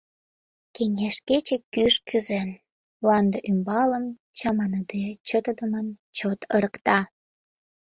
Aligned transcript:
Кеҥеж 0.75 1.15
кече 1.27 1.57
кӱш 1.73 1.93
кӱзен, 2.07 2.49
мланде 3.01 3.39
ӱмбалым, 3.49 4.05
чаманыде, 4.37 5.03
чытыдымын 5.27 5.87
чот 6.17 6.39
ырыкта. 6.55 6.99